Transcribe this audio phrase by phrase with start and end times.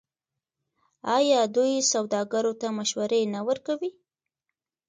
[1.15, 3.91] آیا دوی سوداګرو ته مشورې نه ورکوي؟